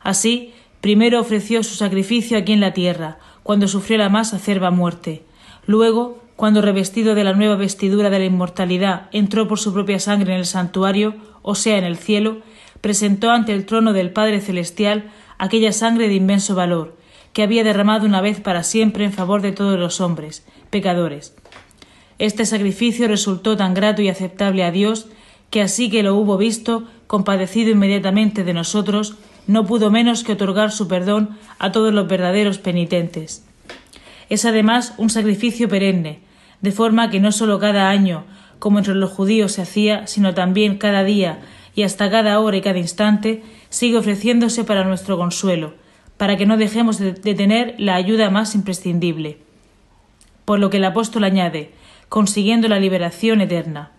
Así, 0.00 0.54
primero 0.80 1.20
ofreció 1.20 1.62
su 1.62 1.74
sacrificio 1.74 2.38
aquí 2.38 2.54
en 2.54 2.60
la 2.60 2.72
tierra, 2.72 3.18
cuando 3.42 3.68
sufrió 3.68 3.98
la 3.98 4.08
más 4.08 4.32
acerba 4.32 4.70
muerte. 4.70 5.24
Luego, 5.66 6.24
cuando 6.36 6.62
revestido 6.62 7.14
de 7.14 7.24
la 7.24 7.34
nueva 7.34 7.56
vestidura 7.56 8.08
de 8.08 8.20
la 8.20 8.24
inmortalidad 8.24 9.10
entró 9.12 9.46
por 9.46 9.58
su 9.58 9.74
propia 9.74 9.98
sangre 9.98 10.32
en 10.32 10.38
el 10.38 10.46
santuario, 10.46 11.16
o 11.42 11.54
sea, 11.54 11.76
en 11.76 11.84
el 11.84 11.98
cielo, 11.98 12.38
presentó 12.80 13.30
ante 13.30 13.52
el 13.52 13.66
trono 13.66 13.92
del 13.92 14.10
Padre 14.10 14.40
Celestial 14.40 15.10
aquella 15.36 15.72
sangre 15.72 16.08
de 16.08 16.14
inmenso 16.14 16.54
valor, 16.54 16.96
que 17.32 17.42
había 17.42 17.64
derramado 17.64 18.06
una 18.06 18.20
vez 18.20 18.40
para 18.40 18.62
siempre 18.62 19.04
en 19.04 19.12
favor 19.12 19.42
de 19.42 19.52
todos 19.52 19.78
los 19.78 20.00
hombres, 20.00 20.44
pecadores. 20.70 21.34
Este 22.18 22.44
sacrificio 22.44 23.08
resultó 23.08 23.56
tan 23.56 23.74
grato 23.74 24.02
y 24.02 24.08
aceptable 24.08 24.64
a 24.64 24.70
Dios 24.70 25.06
que 25.50 25.62
así 25.62 25.90
que 25.90 26.02
lo 26.02 26.14
hubo 26.14 26.36
visto, 26.36 26.84
compadecido 27.06 27.70
inmediatamente 27.70 28.44
de 28.44 28.54
nosotros, 28.54 29.16
no 29.46 29.66
pudo 29.66 29.90
menos 29.90 30.22
que 30.22 30.32
otorgar 30.32 30.70
su 30.70 30.86
perdón 30.86 31.36
a 31.58 31.72
todos 31.72 31.92
los 31.92 32.06
verdaderos 32.06 32.58
penitentes. 32.58 33.44
Es 34.28 34.44
además 34.44 34.94
un 34.96 35.10
sacrificio 35.10 35.68
perenne, 35.68 36.20
de 36.60 36.70
forma 36.70 37.10
que 37.10 37.18
no 37.18 37.32
sólo 37.32 37.58
cada 37.58 37.90
año, 37.90 38.24
como 38.60 38.78
entre 38.78 38.94
los 38.94 39.10
judíos 39.10 39.52
se 39.52 39.62
hacía, 39.62 40.06
sino 40.06 40.34
también 40.34 40.78
cada 40.78 41.02
día 41.02 41.40
y 41.74 41.82
hasta 41.82 42.10
cada 42.10 42.38
hora 42.38 42.56
y 42.56 42.60
cada 42.60 42.78
instante, 42.78 43.42
sigue 43.70 43.96
ofreciéndose 43.96 44.64
para 44.64 44.84
nuestro 44.84 45.16
consuelo, 45.16 45.74
para 46.20 46.36
que 46.36 46.44
no 46.44 46.58
dejemos 46.58 46.98
de, 46.98 47.14
tener 47.14 47.76
la 47.78 47.94
ayuda 47.94 48.28
más 48.28 48.54
imprescindible. 48.54 49.38
Por 50.44 50.58
lo 50.58 50.68
que 50.68 50.76
el 50.76 50.84
apóstol 50.84 51.24
añade, 51.24 51.70
consiguiendo 52.10 52.68
la 52.68 52.78
liberación 52.78 53.40
eterna. 53.40 53.92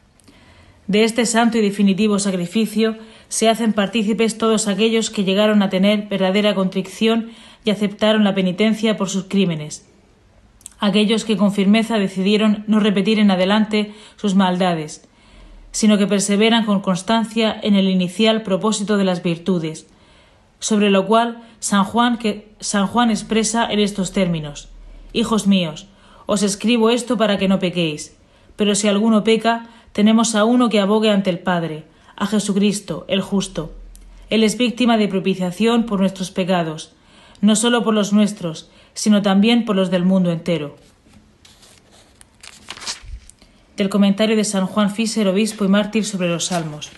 De 0.86 1.04
este 1.04 1.26
santo 1.26 1.58
y 1.58 1.62
definitivo 1.62 2.20
sacrificio 2.20 2.96
se 3.28 3.50
hacen 3.50 3.74
partícipes 3.74 4.38
todos 4.38 4.68
aquellos 4.68 5.10
que 5.10 5.24
llegaron 5.24 5.64
a 5.64 5.70
tener 5.70 6.10
verdadera 6.10 6.54
contrición 6.54 7.32
y 7.66 7.72
aceptaron 7.72 8.24
la 8.24 8.36
penitencia 8.36 8.98
por 8.98 9.10
sus 9.10 9.24
crímenes, 9.24 9.90
aquellos 10.78 11.26
que 11.26 11.38
con 11.38 11.52
firmeza 11.52 11.98
decidieron 11.98 12.66
no 12.68 12.80
repetir 12.80 13.18
en 13.18 13.32
adelante 13.32 13.96
sus 14.16 14.36
maldades, 14.36 15.10
sino 15.72 15.98
que 15.98 16.06
perseveran 16.06 16.68
con 16.68 16.82
constancia 16.82 17.60
en 17.64 17.74
el 17.74 17.90
inicial 17.90 18.44
propósito 18.44 18.98
de 18.98 19.06
las 19.06 19.24
virtudes, 19.24 19.88
sobre 20.62 20.90
lo 20.90 21.06
cual 21.06 21.44
San 21.60 21.84
Juan, 21.84 22.18
San 22.62 22.88
Juan 22.88 23.12
expresa 23.12 23.68
en 23.70 23.80
estos 23.80 24.14
términos 24.14 24.70
Hijos 25.14 25.46
míos, 25.46 25.88
os 26.26 26.42
escribo 26.42 26.90
esto 26.90 27.18
para 27.18 27.38
que 27.38 27.50
no 27.50 27.60
pequéis. 27.60 28.16
Pero 28.56 28.76
si 28.76 28.88
alguno 28.88 29.26
peca, 29.26 29.68
tenemos 29.92 30.36
a 30.36 30.46
uno 30.46 30.70
que 30.70 30.80
abogue 30.80 31.10
ante 31.10 31.30
el 31.30 31.40
Padre, 31.40 31.84
a 32.16 32.28
Jesucristo, 32.28 33.06
el 33.10 33.22
justo. 33.22 33.74
Él 34.30 34.44
es 34.44 34.58
víctima 34.58 34.98
de 34.98 35.10
propiciación 35.10 35.86
por 35.86 36.00
nuestros 36.00 36.32
pecados, 36.32 36.94
no 37.42 37.58
solo 37.58 37.84
por 37.84 37.94
los 37.94 38.14
nuestros, 38.14 38.70
sino 38.94 39.22
también 39.22 39.66
por 39.66 39.76
los 39.76 39.92
del 39.92 40.06
mundo 40.06 40.32
entero. 40.32 40.78
Del 43.76 43.90
comentario 43.90 44.38
de 44.38 44.46
San 44.46 44.68
Juan 44.68 44.92
Fischer, 44.92 45.28
obispo 45.28 45.66
y 45.66 45.68
mártir 45.68 46.06
sobre 46.06 46.30
los 46.30 46.46
Salmos. 46.46 46.92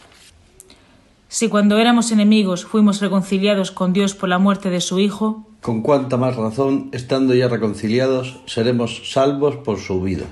Si 1.34 1.50
cuando 1.50 1.80
éramos 1.80 2.12
enemigos 2.12 2.64
fuimos 2.64 3.02
reconciliados 3.02 3.72
con 3.72 3.92
Dios 3.92 4.14
por 4.14 4.30
la 4.30 4.38
muerte 4.38 4.70
de 4.70 4.80
su 4.80 5.00
Hijo, 5.00 5.48
con 5.62 5.82
cuánta 5.82 6.16
más 6.16 6.36
razón, 6.36 6.92
estando 6.94 7.34
ya 7.34 7.48
reconciliados, 7.48 8.40
seremos 8.46 9.12
salvos 9.12 9.56
por 9.56 9.80
su 9.80 10.00
vida. 10.00 10.28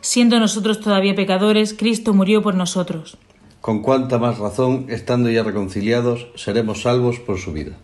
Siendo 0.00 0.40
nosotros 0.40 0.80
todavía 0.80 1.14
pecadores, 1.14 1.74
Cristo 1.74 2.14
murió 2.14 2.40
por 2.40 2.54
nosotros. 2.54 3.18
Con 3.60 3.82
cuánta 3.82 4.18
más 4.18 4.38
razón, 4.38 4.86
estando 4.88 5.28
ya 5.28 5.42
reconciliados, 5.42 6.28
seremos 6.36 6.80
salvos 6.80 7.18
por 7.18 7.36
su 7.36 7.52
vida. 7.52 7.76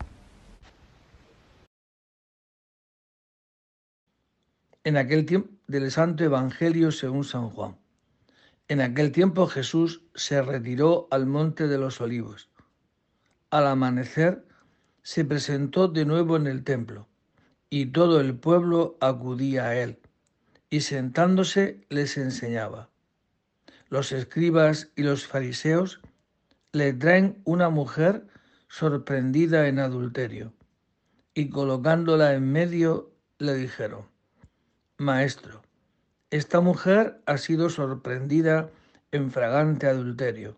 En 4.83 4.97
aquel 4.97 5.27
tiempo 5.27 5.51
del 5.67 5.91
Santo 5.91 6.23
Evangelio 6.23 6.91
según 6.91 7.23
San 7.23 7.51
Juan. 7.51 7.75
En 8.69 8.81
aquel 8.81 9.13
tiempo 9.13 9.47
Jesús 9.47 10.01
se 10.13 10.41
retiró 10.41 11.07
al 11.09 11.25
monte 11.25 11.67
de 11.67 11.77
los 11.77 12.01
olivos. 12.01 12.49
Al 13.49 13.65
amanecer 13.65 14.45
se 15.03 15.23
presentó 15.23 15.87
de 15.87 16.03
nuevo 16.03 16.35
en 16.35 16.47
el 16.47 16.65
templo, 16.65 17.07
y 17.69 17.87
todo 17.87 18.19
el 18.19 18.35
pueblo 18.35 18.97
acudía 18.99 19.67
a 19.67 19.75
él, 19.77 19.99
y 20.69 20.81
sentándose 20.81 21.85
les 21.87 22.17
enseñaba. 22.17 22.89
Los 23.87 24.11
escribas 24.11 24.91
y 24.97 25.03
los 25.03 25.25
fariseos 25.25 26.01
le 26.73 26.91
traen 26.91 27.41
una 27.45 27.69
mujer 27.69 28.27
sorprendida 28.67 29.69
en 29.69 29.79
adulterio, 29.79 30.51
y 31.33 31.49
colocándola 31.49 32.33
en 32.33 32.51
medio 32.51 33.13
le 33.37 33.53
dijeron, 33.53 34.07
Maestro, 34.97 35.61
esta 36.29 36.59
mujer 36.59 37.21
ha 37.25 37.37
sido 37.37 37.69
sorprendida 37.69 38.69
en 39.11 39.31
fragante 39.31 39.87
adulterio. 39.87 40.57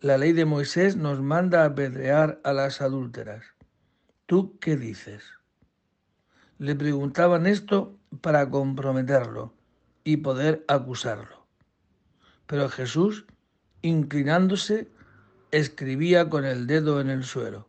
La 0.00 0.18
ley 0.18 0.32
de 0.32 0.44
Moisés 0.44 0.96
nos 0.96 1.20
manda 1.20 1.64
apedrear 1.64 2.40
a 2.42 2.52
las 2.52 2.80
adúlteras. 2.80 3.44
¿Tú 4.26 4.58
qué 4.58 4.76
dices? 4.76 5.22
Le 6.58 6.74
preguntaban 6.74 7.46
esto 7.46 7.96
para 8.20 8.50
comprometerlo 8.50 9.54
y 10.02 10.18
poder 10.18 10.64
acusarlo. 10.66 11.46
Pero 12.46 12.68
Jesús, 12.68 13.26
inclinándose, 13.80 14.90
escribía 15.52 16.28
con 16.28 16.44
el 16.44 16.66
dedo 16.66 17.00
en 17.00 17.10
el 17.10 17.22
suelo. 17.22 17.68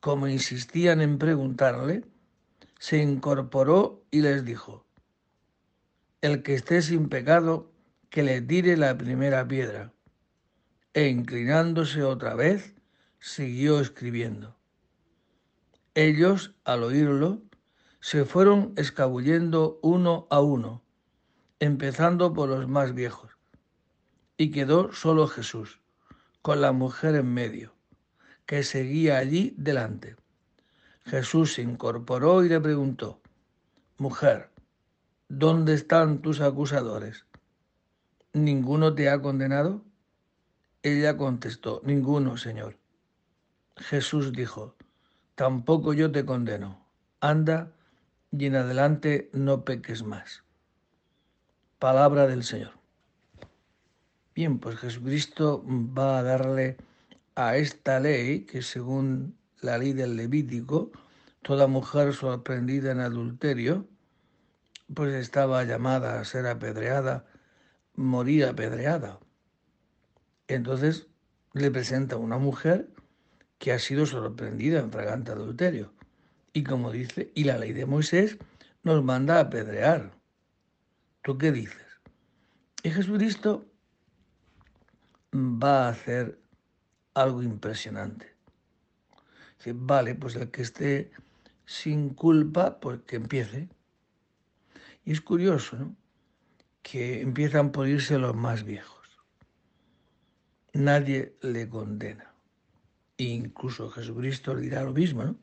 Como 0.00 0.26
insistían 0.26 1.00
en 1.00 1.18
preguntarle, 1.18 2.04
se 2.78 2.98
incorporó 2.98 4.02
y 4.10 4.20
les 4.20 4.44
dijo, 4.44 4.83
El 6.24 6.42
que 6.42 6.54
esté 6.54 6.80
sin 6.80 7.10
pecado, 7.10 7.70
que 8.08 8.22
le 8.22 8.40
tire 8.40 8.78
la 8.78 8.96
primera 8.96 9.46
piedra. 9.46 9.92
E 10.94 11.08
inclinándose 11.08 12.02
otra 12.02 12.34
vez, 12.34 12.74
siguió 13.20 13.78
escribiendo. 13.78 14.56
Ellos, 15.92 16.54
al 16.64 16.82
oírlo, 16.82 17.42
se 18.00 18.24
fueron 18.24 18.72
escabullendo 18.78 19.78
uno 19.82 20.26
a 20.30 20.40
uno, 20.40 20.82
empezando 21.60 22.32
por 22.32 22.48
los 22.48 22.68
más 22.68 22.94
viejos, 22.94 23.36
y 24.38 24.50
quedó 24.50 24.94
solo 24.94 25.26
Jesús, 25.26 25.82
con 26.40 26.62
la 26.62 26.72
mujer 26.72 27.16
en 27.16 27.34
medio, 27.34 27.74
que 28.46 28.62
seguía 28.62 29.18
allí 29.18 29.54
delante. 29.58 30.16
Jesús 31.04 31.52
se 31.52 31.60
incorporó 31.60 32.42
y 32.42 32.48
le 32.48 32.62
preguntó, 32.62 33.20
Mujer, 33.98 34.53
¿dónde 35.38 35.74
están 35.74 36.22
tus 36.22 36.40
acusadores? 36.40 37.26
¿Ninguno 38.32 38.94
te 38.94 39.10
ha 39.10 39.20
condenado? 39.20 39.82
Ella 40.82 41.16
contestó, 41.16 41.80
Ninguno, 41.84 42.36
Señor. 42.36 42.76
Jesús 43.76 44.32
dijo, 44.32 44.76
Tampoco 45.34 45.92
yo 45.92 46.12
te 46.12 46.24
condeno. 46.24 46.86
Anda 47.20 47.72
y 48.30 48.46
en 48.46 48.56
adelante 48.56 49.30
no 49.32 49.64
peques 49.64 50.04
más. 50.04 50.44
Palabra 51.78 52.26
del 52.26 52.44
Señor. 52.44 52.72
Bien, 54.34 54.58
pues 54.58 54.78
Jesucristo 54.78 55.64
va 55.66 56.18
a 56.18 56.22
darle 56.22 56.76
a 57.34 57.56
esta 57.56 57.98
ley 57.98 58.40
que 58.40 58.62
según 58.62 59.36
la 59.60 59.78
ley 59.78 59.92
del 59.92 60.16
Levítico, 60.16 60.92
toda 61.42 61.66
mujer 61.66 62.14
sorprendida 62.14 62.92
en 62.92 63.00
adulterio, 63.00 63.86
pues 64.92 65.14
estaba 65.14 65.64
llamada 65.64 66.20
a 66.20 66.24
ser 66.24 66.46
apedreada, 66.46 67.26
morir 67.94 68.46
apedreada. 68.46 69.20
Entonces 70.48 71.06
le 71.52 71.70
presenta 71.70 72.16
una 72.16 72.38
mujer 72.38 72.90
que 73.58 73.72
ha 73.72 73.78
sido 73.78 74.06
sorprendida 74.06 74.80
en 74.80 74.90
fragante 74.90 75.32
adulterio. 75.32 75.94
Y 76.52 76.64
como 76.64 76.90
dice, 76.90 77.32
y 77.34 77.44
la 77.44 77.58
ley 77.58 77.72
de 77.72 77.86
Moisés 77.86 78.38
nos 78.82 79.02
manda 79.02 79.36
a 79.36 79.40
apedrear. 79.40 80.12
¿Tú 81.22 81.38
qué 81.38 81.50
dices? 81.50 81.86
Y 82.82 82.90
Jesucristo 82.90 83.64
va 85.32 85.86
a 85.86 85.88
hacer 85.88 86.38
algo 87.14 87.42
impresionante 87.42 88.34
vale, 89.72 90.14
pues 90.14 90.36
el 90.36 90.50
que 90.50 90.62
esté 90.62 91.10
sin 91.64 92.10
culpa, 92.10 92.80
pues 92.80 93.00
que 93.06 93.16
empiece. 93.16 93.68
Y 95.04 95.12
es 95.12 95.20
curioso, 95.20 95.76
¿no? 95.76 95.96
Que 96.82 97.20
empiezan 97.20 97.72
por 97.72 97.88
irse 97.88 98.18
los 98.18 98.34
más 98.34 98.64
viejos. 98.64 99.08
Nadie 100.72 101.36
le 101.40 101.68
condena. 101.68 102.34
E 103.16 103.24
incluso 103.24 103.90
Jesucristo 103.90 104.54
le 104.54 104.62
dirá 104.62 104.82
lo 104.82 104.92
mismo, 104.92 105.24
¿no? 105.24 105.36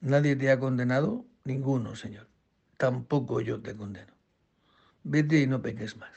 Nadie 0.00 0.36
te 0.36 0.50
ha 0.50 0.58
condenado, 0.58 1.24
ninguno, 1.44 1.94
Señor. 1.96 2.28
Tampoco 2.76 3.40
yo 3.40 3.60
te 3.62 3.76
condeno. 3.76 4.12
Vete 5.04 5.40
y 5.40 5.46
no 5.46 5.62
peques 5.62 5.96
más. 5.96 6.10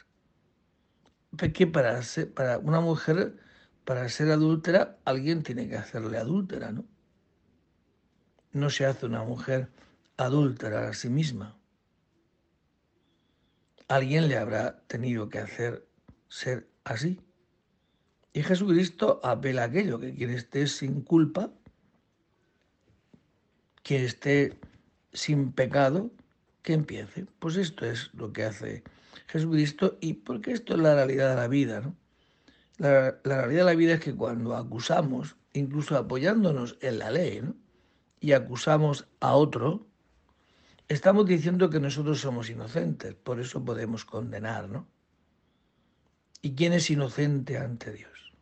Porque 1.38 1.68
para, 1.68 2.02
para 2.34 2.58
una 2.58 2.82
mujer, 2.82 3.38
para 3.86 4.10
ser 4.10 4.32
adúltera, 4.32 4.98
alguien 5.06 5.44
tiene 5.44 5.70
que 5.70 5.78
hacerle 5.78 6.18
adúltera, 6.18 6.72
¿no? 6.72 6.86
no 8.52 8.70
se 8.70 8.86
hace 8.86 9.06
una 9.06 9.24
mujer 9.24 9.70
adúltera 10.18 10.89
a 10.89 10.94
sí 10.94 11.10
misma. 11.10 11.59
Alguien 13.89 14.30
le 14.30 14.38
habrá 14.38 14.80
tenido 14.88 15.30
que 15.30 15.39
hacer 15.39 15.86
ser 16.30 16.69
así. 16.84 17.19
Y 18.34 18.43
Jesucristo 18.43 19.19
apela 19.23 19.63
a 19.63 19.65
aquello, 19.65 19.99
que 19.99 20.13
quien 20.13 20.30
esté 20.30 20.67
sin 20.67 21.02
culpa, 21.02 21.52
quien 23.84 24.04
esté 24.04 24.58
sin 25.12 25.52
pecado, 25.52 26.12
que 26.62 26.73
empiece. 26.73 27.25
Pues 27.39 27.58
esto 27.58 27.86
es 27.86 28.13
lo 28.13 28.32
que 28.32 28.43
hace 28.43 28.84
Jesucristo 29.28 29.97
y 29.99 30.13
porque 30.13 30.52
esto 30.52 30.75
es 30.75 30.80
la 30.80 30.93
realidad 30.93 31.32
de 31.32 31.36
la 31.36 31.47
vida. 31.47 31.82
¿no? 31.82 31.95
La, 32.78 33.19
la 33.23 33.38
realidad 33.41 33.65
de 33.65 33.71
la 33.71 33.75
vida 33.75 33.93
es 33.95 33.99
que 34.02 34.15
cuando 34.15 34.56
acusamos, 34.56 35.36
incluso 35.54 35.97
apoyándonos 35.97 36.78
en 36.82 36.99
la 36.99 37.10
ley, 37.10 37.41
¿no? 37.41 37.56
y 38.19 38.34
acusamos 38.34 39.08
a 39.19 39.34
otro, 39.34 39.88
estamos 40.89 41.25
diciendo 41.28 41.69
que 41.69 41.80
nosotros 41.80 42.19
somos 42.19 42.49
inocentes, 42.49 43.13
por 43.13 43.39
eso 43.39 43.63
podemos 43.63 44.04
condenar, 44.04 44.67
¿no? 44.67 44.88
¿Y 46.41 46.56
quién 46.56 46.73
es 46.73 46.89
inocente 46.89 47.58
ante 47.58 47.93
Dios? 47.93 48.34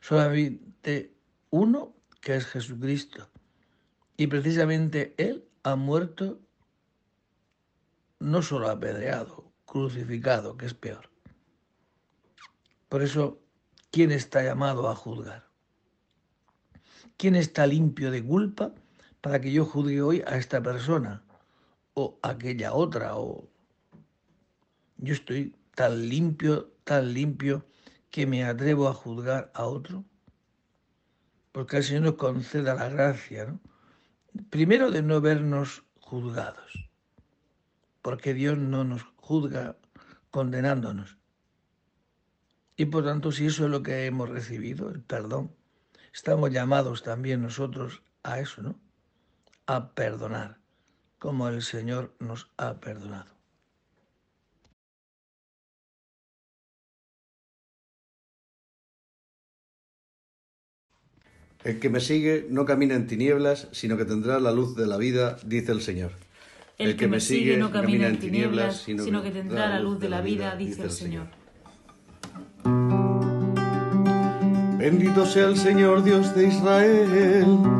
Solamente 0.00 1.14
uno, 1.50 1.94
que 2.20 2.36
es 2.36 2.46
Jesucristo. 2.46 3.28
Y 4.16 4.28
precisamente 4.28 5.14
Él 5.18 5.46
ha 5.62 5.76
muerto 5.76 6.40
no 8.18 8.42
solo 8.42 8.70
apedreado, 8.70 9.52
crucificado, 9.66 10.56
que 10.56 10.66
es 10.66 10.74
peor. 10.74 11.10
Por 12.88 13.02
eso, 13.02 13.40
¿quién 13.90 14.10
está 14.10 14.42
llamado 14.42 14.88
a 14.88 14.96
juzgar? 14.96 15.48
¿Quién 17.16 17.34
está 17.34 17.66
limpio 17.66 18.10
de 18.10 18.24
culpa 18.24 18.74
para 19.20 19.40
que 19.40 19.52
yo 19.52 19.64
juzgue 19.64 20.02
hoy 20.02 20.22
a 20.26 20.36
esta 20.36 20.62
persona 20.62 21.22
o 21.94 22.18
aquella 22.22 22.72
otra? 22.72 23.16
O 23.16 23.48
yo 24.98 25.14
estoy 25.14 25.54
tan 25.74 26.08
limpio, 26.08 26.72
tan 26.84 27.14
limpio 27.14 27.64
que 28.10 28.26
me 28.26 28.44
atrevo 28.44 28.88
a 28.88 28.94
juzgar 28.94 29.50
a 29.54 29.64
otro. 29.64 30.04
porque 31.52 31.78
el 31.78 31.84
Señor 31.84 32.02
nos 32.02 32.14
conceda 32.14 32.74
la 32.74 32.88
gracia, 32.88 33.46
¿no? 33.46 33.60
primero 34.50 34.90
de 34.90 35.02
no 35.02 35.20
vernos 35.20 35.82
juzgados, 36.00 36.88
porque 38.02 38.34
Dios 38.34 38.56
no 38.56 38.84
nos 38.84 39.02
juzga 39.16 39.76
condenándonos. 40.30 41.18
Y 42.76 42.86
por 42.86 43.04
tanto, 43.04 43.32
si 43.32 43.46
eso 43.46 43.64
es 43.64 43.70
lo 43.70 43.82
que 43.82 44.06
hemos 44.06 44.28
recibido, 44.28 44.90
el 44.90 45.02
perdón, 45.02 45.54
estamos 46.14 46.50
llamados 46.50 47.02
también 47.02 47.42
nosotros 47.42 48.02
a 48.22 48.40
eso, 48.40 48.62
¿no? 48.62 48.80
A 49.70 49.94
perdonar, 49.94 50.58
como 51.20 51.46
el 51.46 51.62
Señor 51.62 52.12
nos 52.18 52.50
ha 52.56 52.80
perdonado. 52.80 53.30
El 61.62 61.78
que 61.78 61.88
me 61.88 62.00
sigue 62.00 62.48
no 62.50 62.64
camina 62.64 62.96
en 62.96 63.06
tinieblas, 63.06 63.68
sino 63.70 63.96
que 63.96 64.04
tendrá 64.04 64.40
la 64.40 64.50
luz 64.50 64.74
de 64.74 64.88
la 64.88 64.96
vida, 64.96 65.36
dice 65.46 65.70
el 65.70 65.82
Señor. 65.82 66.10
El, 66.76 66.96
que, 66.96 67.06
me 67.06 67.20
sigue 67.20 67.56
no 67.56 67.70
camina 67.70 68.08
en 68.08 68.18
tinieblas, 68.18 68.78
sino, 68.82 69.22
que 69.22 69.30
tendrá 69.30 69.68
la 69.68 69.78
luz 69.78 70.00
de 70.00 70.08
la 70.08 70.20
vida, 70.20 70.56
dice 70.56 70.82
el 70.82 70.90
Señor. 70.90 71.28
Bendito 74.78 75.24
sea 75.26 75.46
el 75.46 75.56
Señor 75.56 76.02
Dios 76.02 76.34
de 76.34 76.48
Israel, 76.48 77.79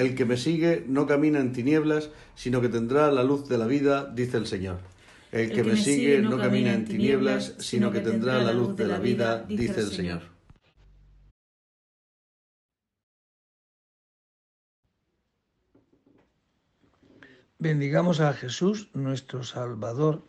El 0.00 0.14
que 0.14 0.24
me 0.24 0.38
sigue 0.38 0.82
no 0.88 1.06
camina 1.06 1.40
en 1.40 1.52
tinieblas, 1.52 2.08
sino 2.34 2.62
que 2.62 2.70
tendrá 2.70 3.12
la 3.12 3.22
luz 3.22 3.46
de 3.50 3.58
la 3.58 3.66
vida, 3.66 4.06
dice 4.06 4.38
el 4.38 4.46
Señor. 4.46 4.78
El 5.30 5.52
que, 5.52 5.62
me 5.62 5.76
sigue 5.76 6.22
no 6.22 6.38
camina 6.38 6.72
en 6.72 6.86
tinieblas, 6.86 7.54
sino 7.58 7.92
que 7.92 8.00
tendrá 8.00 8.42
la 8.42 8.54
luz 8.54 8.74
de 8.76 8.86
la 8.86 8.98
vida, 8.98 9.44
dice 9.46 9.80
el 9.80 9.90
Señor. 9.90 10.22
Bendigamos 17.58 18.20
a 18.20 18.32
Jesús, 18.32 18.88
nuestro 18.94 19.44
Salvador, 19.44 20.26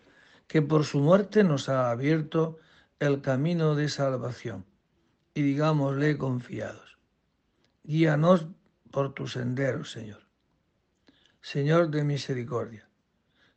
que 0.47 0.61
por 0.61 0.83
su 0.83 0.99
muerte 0.99 1.45
nos 1.45 1.69
ha 1.69 1.91
abierto 1.91 2.59
el 2.99 3.21
camino 3.21 3.75
de 3.75 3.87
salvación. 3.87 4.65
Y 5.33 5.43
digámosle 5.43 6.17
confiados, 6.17 6.97
guíanos 7.85 8.47
por 8.91 9.13
tu 9.13 9.27
sendero, 9.27 9.85
Señor. 9.85 10.21
Señor 11.41 11.89
de 11.89 12.03
misericordia, 12.03 12.87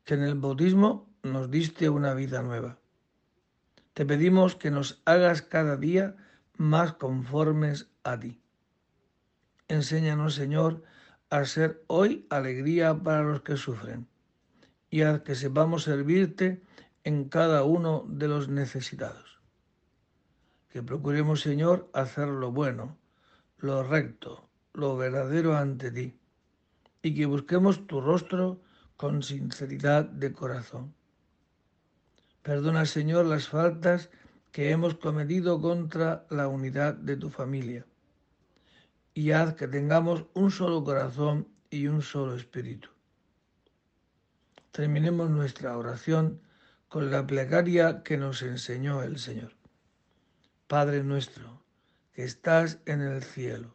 que 0.04 0.14
en 0.14 0.22
el 0.22 0.36
bautismo 0.36 1.12
nos 1.22 1.50
diste 1.50 1.88
una 1.88 2.14
vida 2.14 2.42
nueva. 2.42 2.78
Te 3.92 4.06
pedimos 4.06 4.56
que 4.56 4.70
nos 4.70 5.02
hagas 5.04 5.42
cada 5.42 5.76
día 5.76 6.16
más 6.56 6.94
conformes 6.94 7.90
a 8.02 8.18
ti. 8.18 8.40
Enséñanos, 9.68 10.34
Señor, 10.34 10.82
a 11.30 11.44
ser 11.44 11.84
hoy 11.88 12.26
alegría 12.30 12.94
para 12.94 13.22
los 13.22 13.42
que 13.42 13.56
sufren 13.56 14.08
y 14.90 15.02
a 15.02 15.22
que 15.24 15.34
sepamos 15.34 15.84
servirte 15.84 16.62
en 17.02 17.28
cada 17.28 17.64
uno 17.64 18.06
de 18.08 18.28
los 18.28 18.48
necesitados. 18.48 19.40
Que 20.68 20.82
procuremos, 20.82 21.40
Señor, 21.40 21.90
hacer 21.92 22.28
lo 22.28 22.50
bueno, 22.52 22.96
lo 23.58 23.82
recto, 23.82 24.48
lo 24.74 24.96
verdadero 24.96 25.56
ante 25.56 25.90
ti, 25.90 26.18
y 27.02 27.14
que 27.14 27.26
busquemos 27.26 27.86
tu 27.86 28.00
rostro 28.00 28.60
con 28.96 29.22
sinceridad 29.22 30.04
de 30.04 30.32
corazón 30.32 30.94
Perdona, 32.44 32.84
Señor, 32.84 33.24
las 33.24 33.48
faltas 33.48 34.10
que 34.52 34.70
hemos 34.70 34.96
cometido 34.96 35.62
contra 35.62 36.26
la 36.28 36.46
unidad 36.46 36.92
de 36.92 37.16
tu 37.16 37.30
familia 37.30 37.86
y 39.14 39.30
haz 39.30 39.54
que 39.54 39.66
tengamos 39.66 40.26
un 40.34 40.50
solo 40.50 40.84
corazón 40.84 41.48
y 41.70 41.86
un 41.86 42.02
solo 42.02 42.36
espíritu. 42.36 42.90
Terminemos 44.72 45.30
nuestra 45.30 45.78
oración 45.78 46.42
con 46.88 47.10
la 47.10 47.26
plegaria 47.26 48.02
que 48.02 48.18
nos 48.18 48.42
enseñó 48.42 49.02
el 49.02 49.18
Señor. 49.18 49.52
Padre 50.66 51.02
nuestro, 51.02 51.62
que 52.12 52.24
estás 52.24 52.78
en 52.84 53.00
el 53.00 53.22
cielo, 53.22 53.74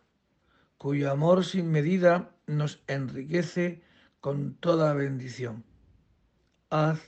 cuyo 0.81 1.11
amor 1.11 1.45
sin 1.45 1.69
medida 1.69 2.31
nos 2.47 2.81
enriquece 2.87 3.83
con 4.19 4.55
toda 4.55 4.95
bendición. 4.95 5.63
Haz 6.71 6.99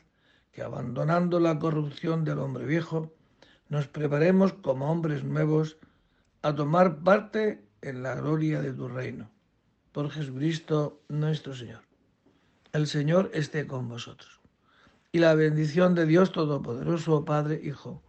que 0.52 0.62
abandonando 0.62 1.40
la 1.40 1.58
corrupción 1.58 2.24
del 2.24 2.38
hombre 2.38 2.68
viejo, 2.68 3.16
nos 3.70 3.88
preparemos 3.88 4.54
como 4.54 4.92
hombres 4.92 5.24
nuevos 5.24 5.78
a 6.44 6.54
tomar 6.54 7.00
parte 7.00 7.66
en 7.82 8.04
la 8.04 8.14
gloria 8.14 8.62
de 8.62 8.74
tu 8.74 8.90
reino. 8.90 9.32
Por 9.92 10.12
Jesucristo 10.12 11.02
nuestro 11.10 11.56
Señor. 11.56 11.82
El 12.74 12.86
Señor 12.86 13.32
esté 13.34 13.66
con 13.66 13.90
vosotros. 13.90 14.40
Y 15.12 15.18
la 15.18 15.34
bendición 15.34 15.96
de 15.96 16.06
Dios 16.06 16.32
Todopoderoso, 16.32 17.26
Padre, 17.26 17.60
Hijo 17.64 18.04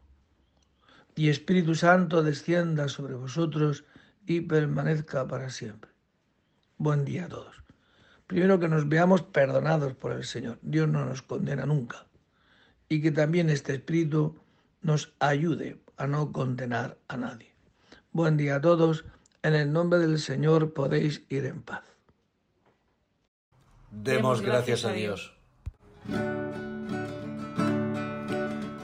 y 1.16 1.31
Espíritu 1.31 1.74
Santo 1.74 2.22
descienda 2.22 2.88
sobre 2.88 3.14
vosotros 3.14 3.87
y 4.27 4.41
permanezca 4.43 5.27
para 5.27 5.51
siempre. 5.51 5.91
Buen 6.79 7.05
día 7.05 7.27
a 7.27 7.29
todos. 7.29 7.55
Primero 8.27 8.59
que 8.59 8.69
nos 8.69 8.89
veamos 8.89 9.23
perdonados 9.23 9.95
por 9.95 10.13
el 10.13 10.25
Señor. 10.25 10.59
Dios 10.63 10.89
no 10.89 11.05
nos 11.05 11.23
condena 11.23 11.67
nunca. 11.67 12.07
Y 12.89 13.03
que 13.03 13.13
también 13.13 13.51
este 13.51 13.75
Espíritu 13.75 14.39
nos 14.83 15.15
ayude 15.19 15.81
a 15.97 16.07
no 16.07 16.33
condenar 16.33 16.99
a 17.09 17.17
nadie. 17.17 17.55
Buen 18.13 18.37
día 18.37 18.57
a 18.57 18.61
todos. 18.61 19.05
En 19.43 19.55
el 19.55 19.73
nombre 19.73 19.99
del 19.99 20.19
Señor 20.19 20.73
podéis 20.73 21.23
ir 21.29 21.45
en 21.45 21.63
paz. 21.63 21.85
Demos 23.91 24.41
gracias 24.41 24.85
a 24.85 24.93
Dios. 24.93 25.33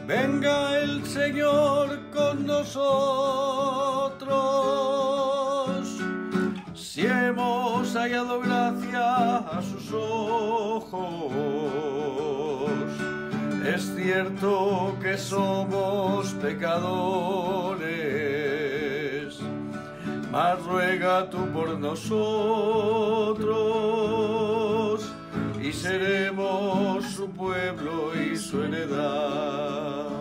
Venga 0.06 0.78
el 0.78 1.04
Señor 1.06 2.10
con 2.12 2.44
nosotros, 2.46 4.30
si 7.40 7.88
hemos 7.90 7.94
hallado 7.94 8.40
gracia 8.40 9.36
a 9.36 9.62
sus 9.62 9.92
ojos. 9.92 11.40
Es 13.64 13.94
cierto 13.96 14.96
que 15.00 15.16
somos 15.18 16.34
pecadores, 16.34 17.78
mas 20.30 20.62
ruega 20.64 21.30
tú 21.30 21.46
por 21.52 21.78
nosotros 21.78 22.60
y 25.62 25.72
seremos 25.72 27.04
su 27.04 27.30
pueblo 27.30 28.12
y 28.14 28.36
su 28.36 28.62
heredad. 28.62 30.19